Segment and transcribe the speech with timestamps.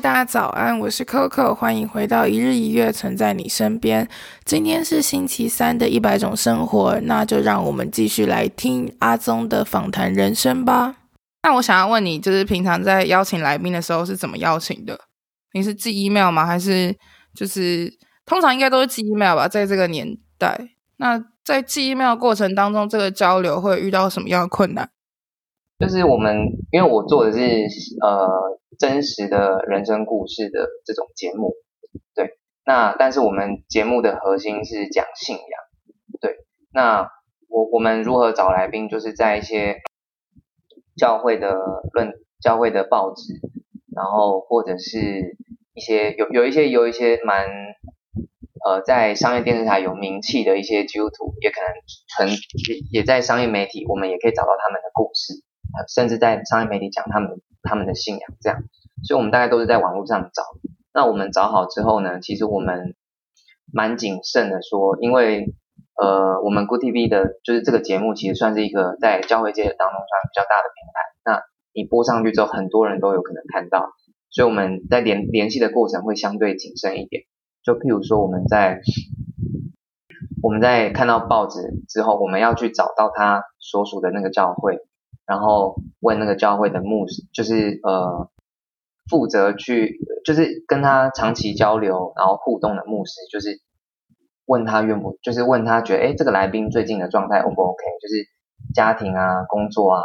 [0.00, 4.08] 大家早安，我是 Coco，欢迎回到一日一月，存在你身边。
[4.44, 10.96] 今天是星期三的一百种生活，那就让我们继续来听阿宗的访谈人生吧。
[11.44, 14.98] 那我想要问你，就是平常在邀请来宾的时候是怎么邀请的？
[15.52, 16.44] 你是寄 email 吗？
[16.44, 16.94] 还是
[17.32, 17.92] 就是
[18.26, 19.46] 通常应该都是寄 email 吧？
[19.46, 20.58] 在这个年代，
[20.96, 24.88] 那在寄 email 过程当中，这个交流会遇到什么样的困难？
[25.78, 27.40] 就是我们，因为我做的是
[28.02, 28.58] 呃。
[28.76, 31.54] 真实的人生故事的这种节目，
[32.12, 32.30] 对，
[32.66, 35.46] 那但是我们节目的核心是讲信仰，
[36.20, 36.38] 对，
[36.72, 37.08] 那
[37.48, 39.76] 我我们如何找来宾，就是在一些
[40.96, 41.54] 教会的
[41.92, 43.34] 论、教会的报纸，
[43.94, 45.36] 然后或者是
[45.74, 47.46] 一些有有一些有一些蛮
[48.66, 51.68] 呃在商业电视台有名气的一些基督徒，也可能
[52.16, 55.44] 存也也在商业媒体，我们也可以找到他们的故事。
[55.88, 58.62] 甚至在商业媒体讲他们他们的信仰这样，
[59.02, 60.42] 所以我们大概都是在网络上找。
[60.92, 62.94] 那我们找好之后呢，其实我们
[63.72, 65.54] 蛮谨慎的说，因为
[66.00, 71.00] 呃，我们 Good TV 的就是这个节目其实算是一个在教会界当中算比较大的平台。
[71.24, 73.90] 那你播上去之后，很多人都有可能看到，
[74.30, 77.24] 所以我们在联联系的过程会相对谨慎一点。
[77.64, 78.80] 就譬如说我们在
[80.42, 84.78] 我们在看到报纸之后，我们要去找到他所属的那个教会。
[85.26, 88.28] 然后问那个教会的牧师，就是呃
[89.08, 93.60] 负责去，就是跟他长期交流，然后互动的牧师，就是
[94.44, 97.84] 问他愿不，就是问他觉得，哎，这个来宾最近的状态 O 不 OK？
[98.02, 98.26] 就是
[98.74, 100.02] 家庭啊、工作啊，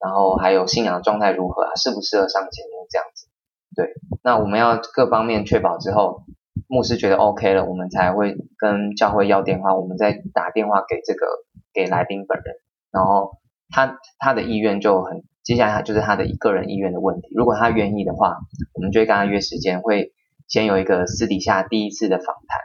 [0.00, 3.28] 然后还有信仰状态如何啊，适不适合上节目这样子？
[3.76, 3.94] 对，
[4.24, 6.22] 那我们要各方面确保之后，
[6.66, 11.26] 牧师觉得 OK 了，我们才会跟教会要电话，我们再打电话给这个
[11.72, 12.56] 给来宾本人，
[12.90, 13.38] 然后。
[13.70, 17.28] 他他的意愿就很，接下来他就是他的个人意愿的问题。
[17.34, 18.36] 如果他愿意的话，
[18.74, 20.12] 我们就会跟他约时间，会
[20.46, 22.60] 先有一个私底下第一次的访谈，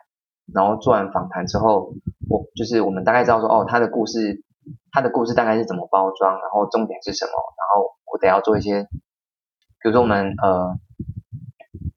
[0.53, 1.93] 然后做完访谈之后，
[2.29, 4.43] 我就是我们大概知道说，哦，他的故事，
[4.91, 10.77] 他的故事大概是怎么包装，然后重点是什么，然后我得要做一些，比如说我们呃，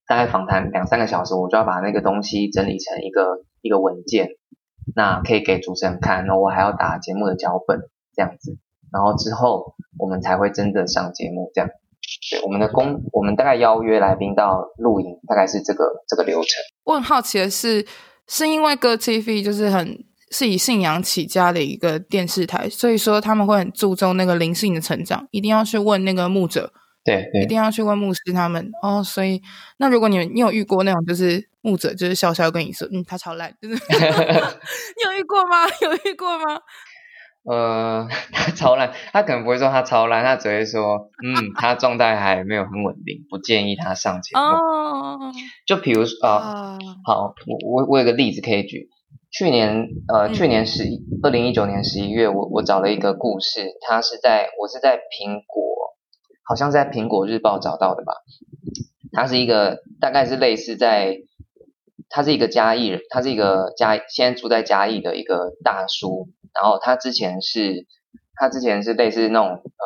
[0.07, 4.31] 大概访谈两三个小时，我就要把那个东西整理成一个一个文件，
[4.95, 7.81] 那可以给主持人看，然后我还要打节目的脚本，
[8.13, 8.59] 这样子。
[8.97, 11.69] 然后之后我们才会真的上节目，这样。
[12.31, 16.49] 对，我们的工，我们大概邀约来宾到录影，大概是这个这个流程。
[16.85, 17.85] 我很好奇的是，
[18.27, 26.73] 是因为 Good TV 就是很是以信仰起家的一个电视台，所以说他们会很注重那个灵性的成长，一定要去问那个牧者，
[27.05, 28.71] 对，对，一定要去问牧师他们。
[28.83, 29.43] 哦，所以
[29.77, 35.67] 那如果你你有遇过那种就是牧者就是笑笑跟你说，嗯，他超烂，就是 你有遇过吗？
[35.83, 36.61] 有遇过吗？
[37.49, 38.26] 呃，他
[38.57, 44.43] 超烂，他可能不会说他超烂，他只会说，嗯， 他状态还没有很稳定，不建议他上节目。
[44.43, 45.33] 哦，
[45.67, 48.89] 就比如说啊、呃，好，我我我有个例子可以举，
[49.31, 55.95] 去年呃，去年十一二零一九年十一月，我我找了一个故事，他是在我是在苹果，
[56.43, 58.15] 好像在苹果日报找到的吧，
[59.13, 61.19] 他是一个大概是类似在，
[62.09, 66.29] 他是一个嘉义人，他是一个嘉现在住在嘉义的一个大叔。
[66.59, 67.87] 然后他之前是，
[68.37, 69.85] 他之前是类似那种呃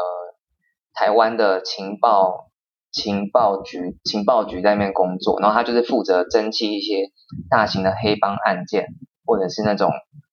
[0.93, 2.50] 台湾的情报
[2.91, 7.12] 情报局情报局在那边工作，然后他就是负责侦缉一些
[7.49, 8.88] 大型的黑帮案件，
[9.25, 9.91] 或者是那种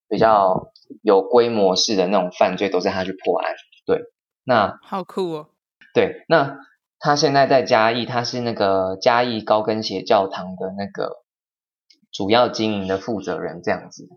[0.09, 0.71] 比较
[1.03, 3.53] 有规模式的那种犯罪，都是他去破案。
[3.85, 4.01] 对，
[4.43, 5.49] 那好酷哦。
[5.93, 6.57] 对，那
[6.99, 11.23] 他现在在嘉义，他是那个嘉义高跟鞋教堂的那个
[12.11, 14.09] 主要经营的负责人，这样子。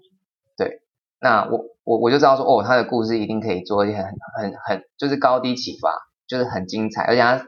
[1.20, 1.66] 那我。
[1.82, 4.04] 我我就知道说，哦，他的故事一定可以做一些很
[4.36, 5.88] 很很，就是高低起伏，
[6.28, 7.42] 就是很精彩，而且他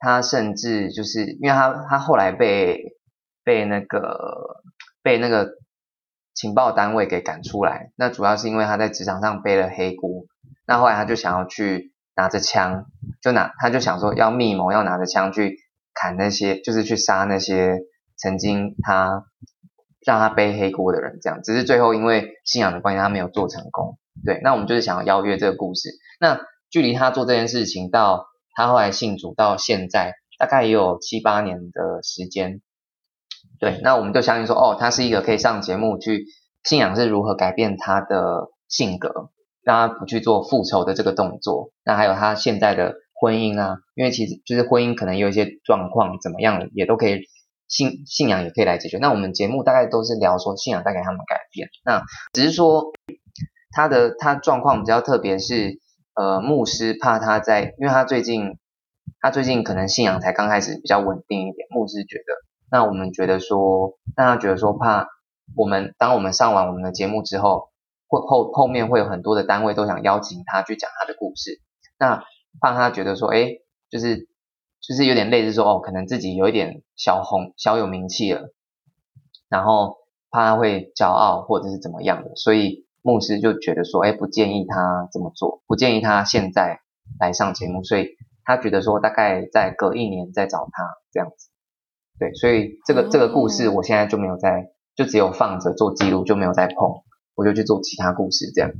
[0.00, 2.78] 他甚至就是因为他他后来被
[3.42, 4.60] 被那个
[5.02, 5.52] 被那个
[6.34, 10.26] 情报单位给赶出来，那主要是因为他在职场上背了黑锅，
[10.66, 12.84] 那后来他就想要去拿着枪，
[13.22, 15.56] 就拿他就想说要密谋，要拿着枪去
[15.94, 17.78] 砍那些，就是去杀那些
[18.18, 19.24] 曾经他
[20.04, 21.40] 让他背黑锅的人，这样。
[21.42, 23.98] 只是最后因为信仰的关系，他没有做成功。
[24.24, 25.90] 对，那我们就是想要邀约这个故事。
[26.20, 26.40] 那
[26.70, 32.60] 距离他做这件事情到他后来信主到现在，大概也有七八年的时间。
[33.58, 36.26] 对，那我们就相信说，哦，他是一个可以上节目去
[36.62, 39.30] 信仰是如何改变他的性格，
[39.62, 41.70] 让他不去做复仇的这个动作。
[41.84, 47.20] 那还有他现在的婚姻啊，因为其实就是婚姻可能有一些状况怎么样，也都可以
[47.68, 48.98] 信信仰也可以来解决。
[48.98, 51.68] 那我们节目大概都是聊说信仰带给他们改变。
[51.84, 52.02] 那
[52.32, 52.92] 只是说
[53.70, 55.80] 他的他状况比较特别，是
[56.14, 58.58] 呃牧师怕他在，因为他最近
[59.20, 62.34] 他最近可能信仰才刚开始比较稳定一点，牧师觉得。
[62.70, 65.08] 那我们觉得说，那他觉得说怕
[65.56, 67.70] 我们当我们上完我们的节目之后，
[68.08, 71.60] 会后后面会有很多的单位都想邀请他去讲他的故事，
[71.98, 72.24] 那
[72.60, 73.48] 怕他觉得说，哎，
[73.90, 74.28] 就是
[74.86, 78.52] 就是有点类似说，哦，可能自己有一点小红小有名气了，
[79.48, 79.96] 然后
[80.30, 86.80] 怕他会骄傲或者是怎么样的，所以牧师就觉得说，哎，不建议他这么做，不建议他现在
[87.18, 88.08] 来上节目，所以
[88.44, 91.48] 他觉得说，大概再隔一年再找他这样子。
[92.18, 97.02] 对，所以这个这个故事我现在就没有在，就只有放着做记录，就没有再碰，
[97.34, 98.70] 我就去做其他故事这样。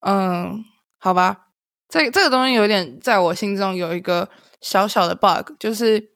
[0.00, 0.64] 嗯，
[0.98, 1.46] 好吧，
[1.88, 4.28] 这这个东西有点在我心中有一个
[4.64, 6.10] 小小的 bug，就是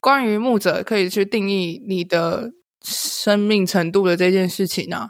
[0.00, 2.50] 关于牧者可以去定义你的
[2.84, 5.08] 生命程度的这件事情呢。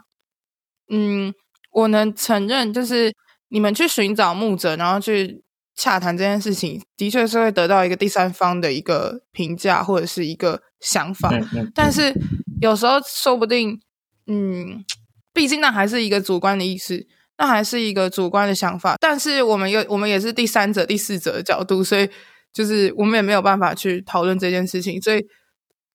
[0.89, 1.33] 嗯，
[1.71, 3.13] 我能承认，就是
[3.49, 5.43] 你们去寻找牧者，然后去。
[5.75, 12.13] 洽谈这件事情的确是会得到一个第三方的一个评价或者是一个想法，嗯嗯、但是
[12.59, 13.79] 有时候说不定，
[14.27, 14.83] 嗯，
[15.31, 18.97] 毕竟那还是一个主观的意思，那还是一个主观的想法。
[18.99, 22.09] 但是我们又我们也是第三者、第四者的角度，所以
[22.53, 25.01] 就是我们也没有办法去讨论这件事情。
[25.01, 25.21] 所以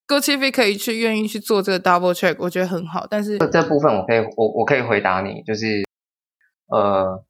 [0.07, 3.07] Go TV 可以去愿意去做这个 double check，我觉得很好。
[3.09, 5.83] 但是这部分我可以我我可以回答你，就是
[6.69, 7.25] 呃。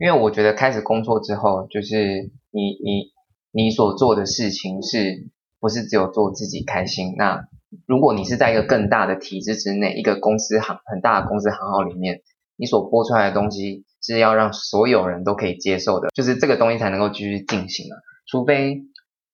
[0.00, 3.10] 因为我觉得开始工作之后，就是你你
[3.50, 5.28] 你所做的事情是
[5.58, 7.16] 不是只有做自己开心？
[7.18, 7.48] 那
[7.84, 12.20] 如果你是在一个更大的体制之内，一个公司行很大的公司行号里面，
[12.54, 17.98] 你所播出来的东西是要让所有人都可以接受的，就是这个东西才能够继续进行啊。
[18.28, 18.82] 除非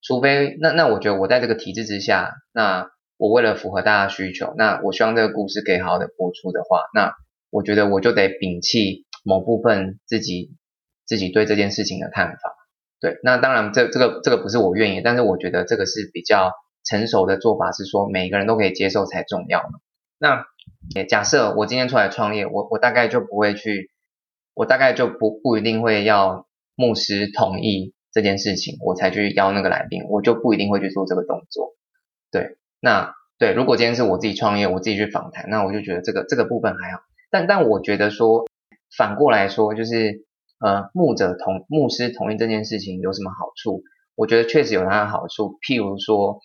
[0.01, 7.13] 除非那那我觉得我在这个体制之下，那我为了符合大家需求，那我希望这个故事可以好好的播出的话，那
[7.49, 9.03] 我觉得我就得摒弃。
[9.27, 10.51] 某部分自己
[11.07, 12.53] 自己对这件事情的看法，
[13.01, 16.51] 对，那当然这这个这个不是我愿意，但是我觉得这个是比较
[16.83, 19.79] 成熟的做法，是说每个人都可以接受才重要嘛。
[20.19, 20.45] 那
[21.09, 23.89] 假设我今天出来创业，我我大概就不会去，
[24.53, 26.45] 我大概就不不一定会要
[26.75, 31.75] 牧师同意这件事情，我才去邀那个来宾，我就不一定会去做这个动作。
[32.31, 38.45] 对，那对，如果今天是我自己创业，我自己去访谈，那我就觉得这个这个部分还好，但但我觉得说。
[38.95, 40.23] 反过来说，就是
[40.63, 43.83] 呃，牧者同牧师同意这件事情有什么好处？
[44.15, 45.57] 我觉得确实有它的好处。
[45.67, 46.39] 譬如说，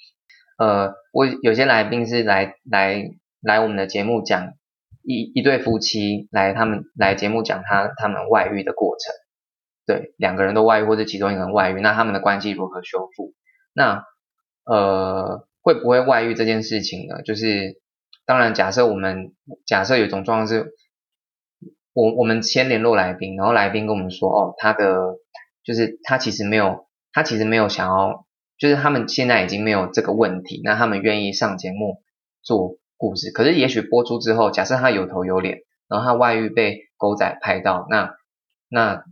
[0.58, 3.04] 呃，我有些来宾是来来
[3.40, 4.54] 来我们的节目讲
[5.02, 9.14] 一一对夫妻来他们来节目讲他他们外遇的过程，
[9.92, 13.34] 对，两个人都外遇或者其中一个人外遇，那他们的关系如何修复？
[13.72, 14.04] 那
[14.64, 17.22] 呃，会不会外遇这件事情呢？
[17.22, 17.80] 就是
[18.24, 19.32] 当然，假设我们
[19.66, 20.72] 假设有一种状况是。
[21.92, 25.16] 我我们先联络来宾，然后来宾跟我们说，哦，他的
[25.64, 28.26] 就是他其实没有，他其实没有想要，
[28.58, 32.00] 就是他们现在已经没有这个问题，那他们愿意上节目
[32.42, 33.32] 做故事。
[33.32, 38.14] 可是也许播出之后，假设他有头有脸，然后他外遇被狗仔拍到，那
[38.68, 39.02] 那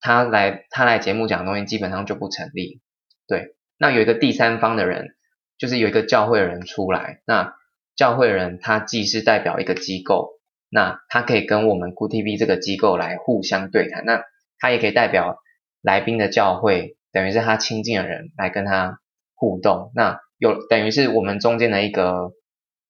[0.00, 2.80] 他来他来节目讲的东西基本上就不成立。
[3.26, 5.16] 对，那有一个第三方的人，
[5.58, 7.54] 就是有一个教会的人出来，那
[7.96, 10.38] 教会的人他既是代表一个机构。
[10.70, 14.22] 那他可以跟我们 Good TV 这个机构来互相对谈，那
[14.58, 15.38] 他也可以代表
[15.80, 18.98] 来宾的教会，等于是他亲近的人来跟他
[19.34, 19.90] 互动。
[19.94, 22.32] 那有等于是我们中间的一个，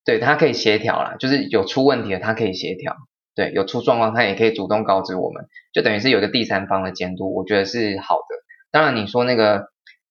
[0.04, 2.96] 对，他可以协调啦，就是有出问题的他可以协调，
[3.38, 8.34] 对，有出状况他也可以主动告知我们，就等于是有一个第三方的监督，我觉得是好的。
[8.72, 9.68] 当然你说那个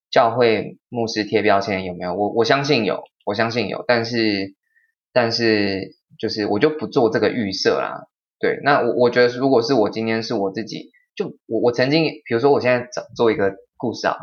[0.09, 2.13] 教会牧师贴标签有没有？
[2.13, 4.55] 我我相信有，我相信有，但是
[5.11, 5.97] 但是。
[6.19, 8.07] 就是我就不做这个预设啦，
[8.39, 14.15] 对，那我我觉得如果是我今天是我自己，就我我曾经，比如说我现在做一个故事啊，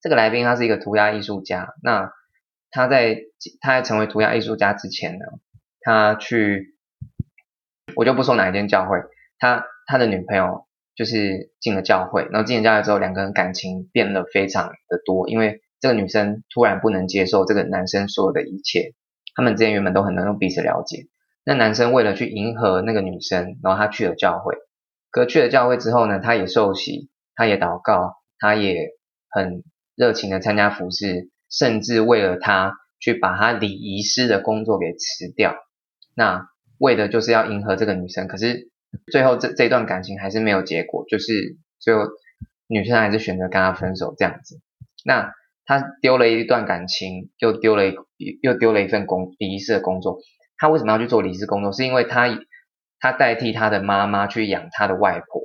[0.00, 2.12] 这个来宾他是一个涂鸦艺术家，那
[2.70, 3.18] 他在
[3.60, 5.24] 他在成为涂鸦艺术家之前呢，
[5.80, 6.75] 他去，
[7.96, 8.98] 我就不说哪一间教会，
[9.38, 18.92] 他他的女朋友就是进了教会，然后进了教会之后，两个人感情变得非常的多，因为这个女生突然不能接受这个男生所有的一切。
[19.34, 21.08] 他们之间原本都很能够彼此了解。
[21.44, 24.54] 那男生为了去迎合那个女生，然后他去了教会。
[25.10, 28.88] 可去了教会之后呢，他也受洗，他也祷告，他也
[29.28, 29.62] 很
[29.94, 35.54] 热情的参加服事，甚至为了他去把他礼仪师的工作给辞掉。
[36.14, 36.48] 那
[36.78, 38.28] 为的就是要迎合这个女生。
[38.28, 38.70] 可是
[39.10, 42.02] 最后这这段感情还是没有结果，就是最后
[42.66, 44.60] 女生还是选择跟他分手这样子。
[45.04, 45.32] 那
[45.64, 47.94] 他丢了一段感情，又丢了一
[48.42, 50.18] 又丢了一份工礼仪师的工作。
[50.56, 51.72] 他为什么要去做礼仪师工作？
[51.72, 52.38] 是因为他。
[52.98, 55.42] 他代替他的妈妈去养他的外婆，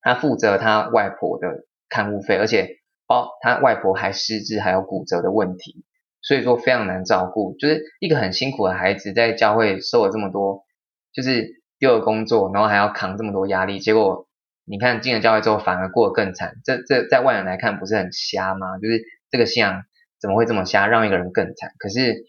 [0.00, 5.84] 他负责他外婆的看护费，而且哦，他外婆还失智，还有骨折的问题，
[6.22, 7.54] 所以说非常难照顾。
[7.58, 10.64] 就是一个很辛苦的孩子，在教会受了这么多，
[11.12, 14.28] 就是丢了工作，然后还要扛这么多压力，结果
[14.64, 16.54] 你看进了教会之后，反而过得更惨。
[16.64, 18.78] 这这在外人来看不是很瞎吗？
[18.78, 19.82] 就是这个信仰
[20.20, 21.72] 怎么会这么瞎，让一个人更惨？
[21.78, 22.24] 可是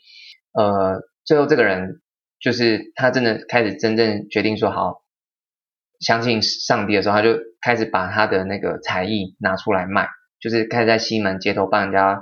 [0.53, 1.99] 呃，最后这个人。
[2.43, 5.01] 就是他真的开始真正决定说好，
[6.01, 10.09] 相信上帝的时候，他就开始把他的那个才艺拿出来卖，
[10.41, 12.19] 就是开始在西门街头帮人家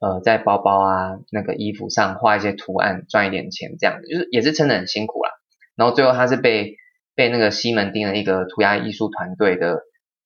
[0.00, 5.30] 呃在包包啊那个衣服上画一些图案，赚一点钱这样子，就是也是撑得很辛苦啦。
[5.74, 6.76] 然后最后他是被
[7.14, 9.80] 被那个西门町的一个涂鸦艺术团队的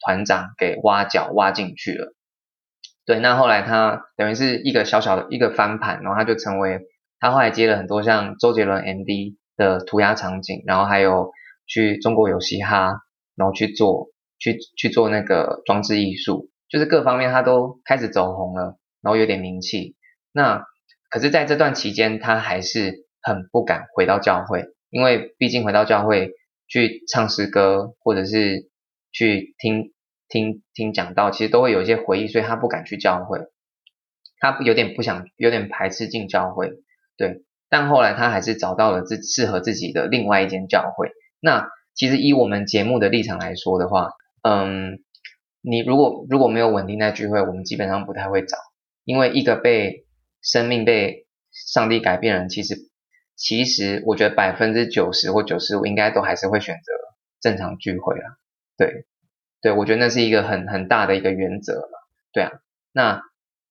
[0.04, 2.14] 团长给挖角挖进去了。
[3.06, 6.80] 对，那后来他等于是一个小小的一个翻盘，然后他就成为。
[7.22, 11.32] 他后来接了很多像周杰伦 M D 的涂鸦场景，然后还有
[11.66, 12.94] 去中国有嘻哈，
[13.36, 14.06] 然后去做
[14.38, 19.96] 去去做那个装置艺术，就是各方面他都开始走红了，然后有点名气。
[20.32, 20.64] 那
[21.08, 26.32] 可是在这段期间，他还是很不敢回到教会，因为毕竟回到教会
[26.68, 28.70] 去唱诗歌或者是
[29.12, 29.92] 去听
[30.28, 33.40] 听听讲道，其实都会有一些回忆，所以他不敢去教会，
[34.38, 36.70] 他有点不想，有点排斥进教会。
[37.16, 41.10] 对，但后来他还是找到了自适合自己的另外一间教会。
[41.40, 44.10] 那其实以我们节目的立场来说的话，
[44.42, 45.00] 嗯，
[45.60, 48.56] 你如果如果没有稳定在聚会，我们基本上不太会找，
[49.10, 50.06] 因为一个被
[50.40, 52.76] 生命被上帝改变人，其实
[53.36, 56.92] 其实我觉得百分之九十或九十五应该都还是会选择
[57.40, 58.26] 正常聚会啊。
[58.76, 59.06] 对，
[59.60, 61.98] 对，我觉得那是一个很很大的一个原则嘛。
[62.32, 62.52] 对啊，
[62.92, 63.22] 那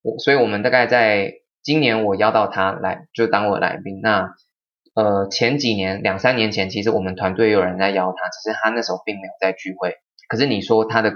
[0.02, 1.36] 我所以我们大概在。
[1.62, 4.00] 今年我邀到他来，就当我来宾。
[4.02, 4.34] 那
[4.96, 9.96] 呃前几年两三年前，其实我们团队有人在邀他，只是他那时候并没有在聚会。
[10.30, 11.14] 可是你说他的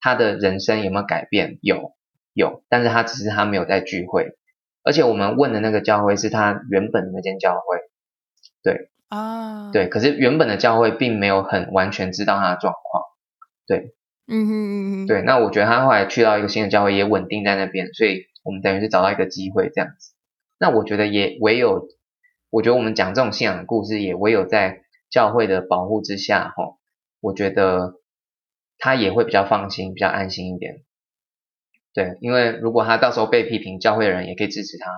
[0.00, 1.58] 他的人生有没有改变？
[1.60, 1.92] 有
[2.32, 4.36] 有，但是他只是他没有在聚会。
[4.82, 7.78] 而且我们问的那个教会是他原本的那间教会，
[8.62, 9.88] 对啊，对。
[9.88, 13.04] 可是原本的教会并没有很完全知道他的状况，
[13.66, 13.94] 对，
[14.26, 15.22] 嗯哼嗯哼，对。
[15.22, 18.26] 那我觉得他后来去到一个新的教会，也稳定在那边，所以。
[18.44, 20.14] 我们等于是找到一个机会这样子，
[20.58, 21.86] 那我觉得也唯有，
[22.50, 26.76] 我觉得我们讲这种信仰的故事，也唯有在教会的保护之下，哈，
[27.20, 28.00] 我觉得
[28.78, 30.82] 他也会比较放心，比较安心一点。
[31.94, 34.90] 对，因为如果他到时候被批评，教会的人也可以支持他。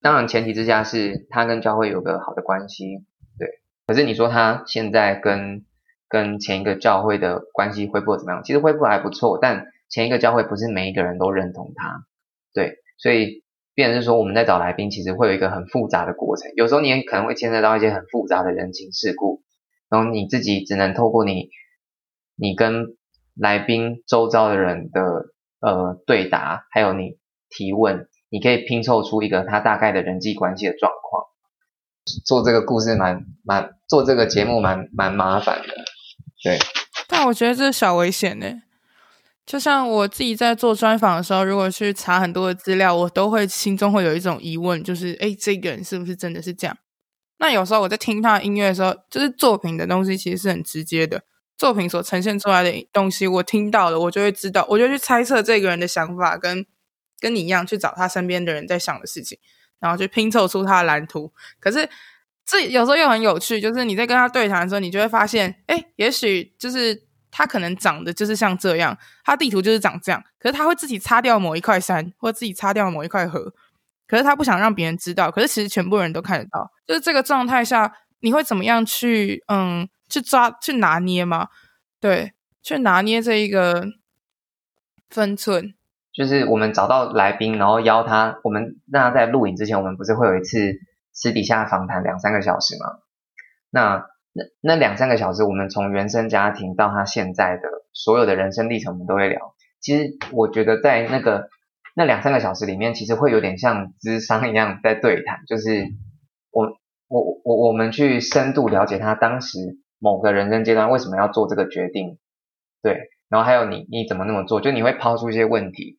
[0.00, 3.04] 当然前提之下是他跟教会有个好的关系，
[3.38, 3.48] 对。
[3.86, 5.64] 可是你说他现在跟
[6.08, 8.42] 跟前一个教会的关系恢复怎么样？
[8.44, 12.04] 其实恢复还不错，但前一个教会不是每一个人都认同他，
[12.52, 12.78] 对。
[12.96, 13.42] 所以，
[13.74, 16.52] 变成是说，我们在找来宾，其实会有一个很复杂的过程。
[16.54, 19.42] 有时候你也可能会牵涉到一些很复杂的人情世故，
[19.90, 21.50] 然后你自己只能透过你，
[22.36, 22.96] 你跟
[23.34, 25.26] 来宾周遭的人的
[25.64, 27.18] 呃对答，还有你
[27.48, 31.24] 提问，你可以拼凑出一个他大概的人际关系的状况。
[32.26, 35.74] 做这个故事蛮蛮，做这个节目蛮蛮麻烦的，
[36.42, 36.58] 对。
[37.08, 38.46] 但我觉得这是小危险呢。
[39.46, 46.76] 就像我自己在做专访的时候，如果去查很多的资料，我都会心中会有一种疑问，就是诶，这个人是不是真的是这样？
[47.38, 51.22] 那有时候我在听他的音乐的时候，就是作品的东西其实是很直接的，
[51.56, 56.66] 作品所呈现出来的东西，我听到了，我就会知道，我就去猜测这个人的想法，跟
[57.20, 59.38] 跟你一样去找他身边的人在想的事情，
[59.80, 61.32] 然后去拼凑出他的蓝图。
[61.60, 61.88] 可是
[62.44, 67.04] 这有时候又很有趣，就是你在跟他对谈的时候，你就会发现，诶，也许就是。
[67.36, 73.52] 他可能长得就是像这样，他地图就是长这样，可是他会自己擦掉某一块山，或自己擦掉某一块河，
[74.06, 76.70] 可是他不想让别人知道，可是其实全部人都看得到。
[76.86, 81.48] 就是这个状态下，你会怎么样去嗯去抓去拿捏吗？
[82.00, 82.32] 对，
[82.62, 83.86] 去拿捏这一个
[85.08, 85.74] 分寸。
[86.12, 90.78] 就是我们找到来宾，然后邀他，我们让他在录影之前，我们不是会有一次
[91.12, 93.00] 私底下访谈两三个小时吗？
[93.70, 94.06] 那。
[94.36, 99.54] 那那两三个小时，我们从原生家庭到他现在的所有的人生历程，我们都会聊。
[99.78, 101.48] 其实我觉得在那个
[101.94, 105.86] 那两三个小时里面，其实会有点像咨商一样在对谈，就是
[106.50, 106.66] 我
[107.06, 112.18] 我我我们去深度了解他当时某个人生阶段为什么要做这个决定，
[112.82, 115.98] 对，然后还有你你怎么那么做，就你会抛出一些问题，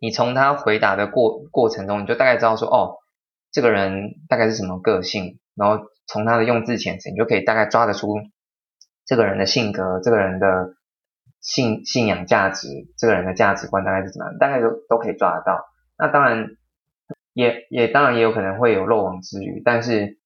[0.00, 2.96] 你从他回答的过过程中，你就大概知道说，哦，
[3.52, 8.14] 这个人大概是什么个性，然后从他的用字遣词，你就可以大概抓得出
[9.04, 10.74] 这个人的性格，这个人的
[11.42, 15.66] 信信仰价值，这个人的价值观大概是怎么样，大概都都可以抓得到。
[15.98, 16.56] 那当然。
[17.36, 20.16] 也也当然也有可能会有漏网之鱼，但是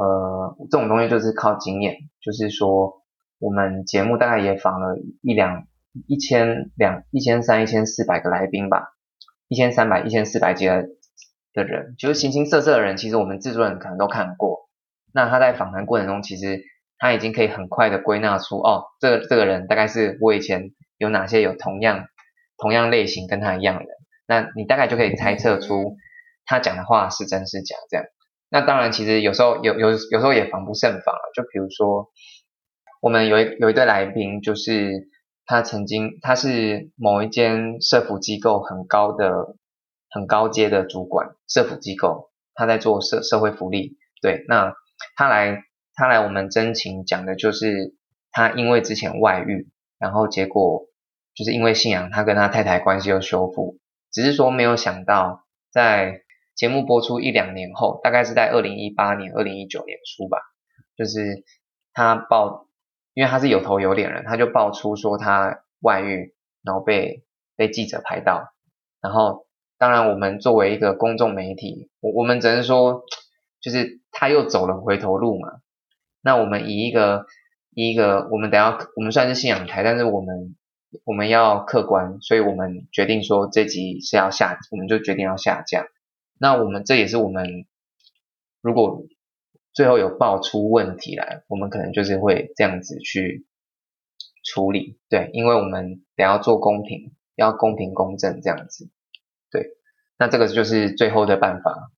[0.00, 3.02] 呃这种东西就是靠经验，就是说
[3.38, 5.66] 我们节目大概也访了一两
[6.06, 8.94] 一千两一千三一千四百个来宾吧，
[9.48, 10.86] 一千三百一千四百几的
[11.52, 14.68] 的人，就是形形色色的人，其实我们制作人可能都看过。
[15.12, 16.62] 那他在访谈过程中，其实
[16.96, 22.06] 他已经可以很快的归纳出哦，这个这个人大概是我以前有哪些有同样
[22.56, 23.90] 同样类型跟他一样的，
[24.26, 25.96] 那你大概就可以猜测出。
[26.46, 27.76] 他讲的话是真是假？
[27.88, 28.06] 这样，
[28.52, 31.30] 那当然，其实有时候有有有时候也防不胜防了。
[31.36, 32.10] 就比如说，
[33.00, 35.08] 我们有一有一对来宾，就是
[35.46, 39.54] 他曾经他是某一间社福机构很高的
[40.10, 43.96] 很高阶的主管，社福机构他在做社社会福利。
[44.20, 44.74] 对，那
[45.14, 45.62] 他来
[45.94, 47.94] 他来我们真情讲的就是
[48.32, 50.88] 他因为之前外遇，然后结果
[51.36, 53.78] 就是因为信仰，他跟他太太关系又修复，
[54.10, 56.22] 只是说没有想到在。
[56.60, 60.36] 节目播出一两年后，大概是在二零一八年、二零一九年初吧，
[60.94, 61.42] 就是
[61.94, 62.66] 他爆，
[63.14, 67.24] 因为他是有头有脸人，他就爆出说他外遇，然后被
[67.56, 68.52] 被记者拍到，
[69.00, 69.46] 然后
[69.78, 73.04] 当然我们作为一个公众媒体，我我们只能说，
[73.62, 75.62] 就是他又走了回头路嘛。
[76.20, 77.24] 那我们以一个
[77.70, 80.54] 以一个我们等下我们算是信仰台，但是我们
[81.04, 85.86] 我们要客观，所以我们决定说这集是要下，我们就决定要下架。
[86.42, 87.66] 那我们这也是我们，
[88.62, 89.04] 如果
[89.74, 93.44] 最后有爆出问题来，我们可能就是会这样子去
[94.42, 98.88] 处理，对，因为我们得要做公平，要公平公正这样子，
[99.50, 99.76] 对，
[100.18, 101.92] 那这个就是最后的办法，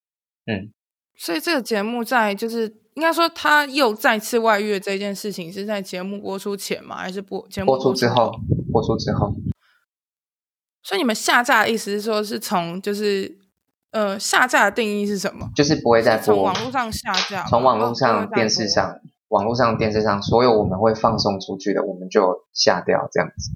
[0.47, 0.73] 嗯。
[1.15, 6.97] 所以这个节目在就是应该说他又再次外遇这件事情是在节目播出前吗？
[6.97, 8.33] 还是播节目播出，播出之后？
[8.73, 9.33] 播出之后。
[10.83, 13.41] 所以你们下架的意思是说，是从就是。
[13.93, 15.51] 呃，下架的定义是什么？
[15.55, 16.25] 就是不会再播。
[16.25, 17.45] 从网络上下架。
[17.45, 23.51] 从网络上、电视上、网络上、电视上，所有我们会放送出去的，我们就下掉这样子。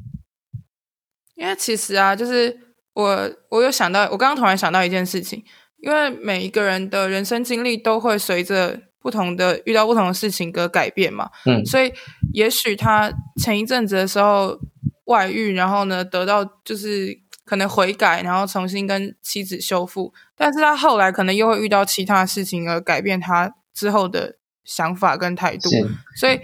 [1.37, 2.55] 因为其实啊，就是
[2.93, 5.43] 我我有想到，我刚刚突然想到一件事情，
[5.79, 11.31] 因为每一个人的人生经历都会随着不同的遇到不同的事情而改变嘛。
[11.47, 11.65] 嗯。
[11.65, 11.91] 所以
[12.35, 13.11] 也许他
[13.43, 14.59] 前一阵子的时候
[15.07, 17.25] 外遇，然后呢得到就是。
[17.47, 25.71] 可能悔改，然后重新跟妻子修复，但是他后来可能又会遇到其他事情而改变他之后的想法跟态度，
[26.17, 26.41] 所以，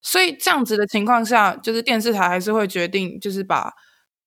[0.00, 3.74] 所以这样子的情况下，就是电视台还是会决定，就是把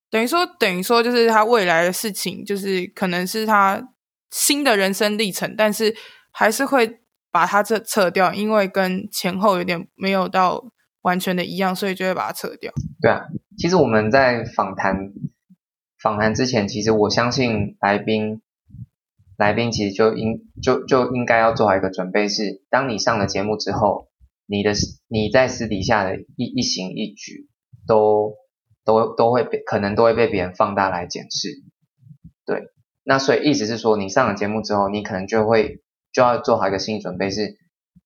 [0.09, 3.81] 等于说等于说，就是他未来的事情，就是可能是他
[4.29, 5.95] 新的人生历程，但是
[6.31, 6.99] 还是会
[7.31, 10.61] 把它这撤掉，因为跟前后有点没有到
[11.03, 12.73] 完全的一样，所以就会把它撤掉。
[13.01, 13.21] 对啊，
[13.57, 15.13] 其实我们在访谈。
[16.01, 18.41] 访谈之前，其实我相信来宾，
[19.37, 24.07] 来宾其实就应就就应该要做好一个准备是，当你上了节目之后，
[24.47, 24.73] 你的
[25.07, 27.47] 你在私底下的一一行一举，
[27.85, 28.33] 都
[28.83, 31.49] 都都会被可能都会被别人放大来检视，
[32.47, 32.63] 对，
[33.03, 37.57] 那所以意思是说，你上了节目之后，你可能就会就要做好一个心理准备是，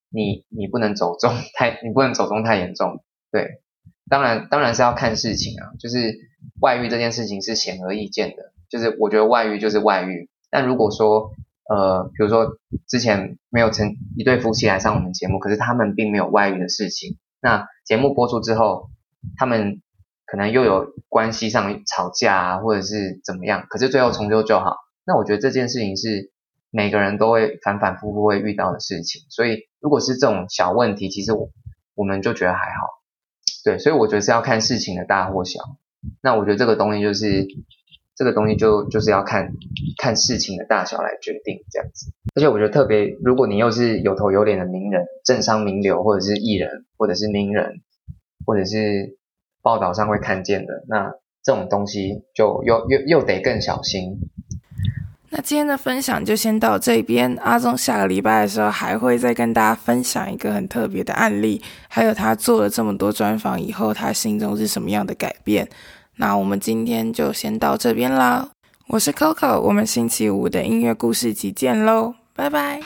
[0.09, 3.61] 你你不能走中太，你不能走中太严重，对。
[4.09, 5.73] 当然，当然是要看事情啊。
[5.79, 6.15] 就是
[6.61, 10.29] 外遇这件事情是显而易见的，就是我觉得外遇就是外遇。
[10.49, 11.31] 但如果说，
[11.69, 18.89] 呃，比如说之前没有成一对夫妻来上我们节目，可是他们并没有外遇的事情，那节目播出之后，
[19.37, 19.81] 他们
[20.25, 24.77] 可能又有关系上吵架啊，或者是怎么样，可是最后重修就好。
[25.05, 26.31] 那我觉得这件事情是
[26.69, 29.23] 每个人都会反反复复会遇到的事情。
[29.29, 31.49] 所以如果是这种小问题，其实我
[31.95, 32.87] 我们就觉得还好。
[33.65, 35.59] 对，所以我觉得是要看事情的大或小。
[36.21, 37.47] 那我觉得这个东西就是，
[38.15, 39.53] 这个东西就就是要看
[39.97, 42.11] 看事情的大小来决定这样子。
[42.35, 47.81] 而且我觉得特别，如果你又是有头有脸的名人、政商名流，或者是艺人，或者是名人，
[48.45, 49.17] 或者是
[49.63, 54.19] 报道上会看见的，那这种东西就又又又得更小心。
[55.37, 57.37] 那今天的分享就先到这边。
[57.43, 65.67] 阿宗下个礼拜的时候还会再跟大家分享一个很特别的案例，还有他做了这么多专访以后，他心中是什么样的改变。
[66.15, 68.47] 那我们今天就先到这边啦。
[68.87, 72.79] 我是 Coco，我们星期五的音乐故事集见喽，拜拜。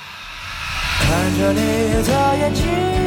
[1.02, 1.60] 看着你
[1.94, 2.99] 的眼睛。